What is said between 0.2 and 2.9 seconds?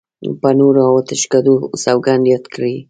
په نور او آتشکدو سوګند یاد کړی و.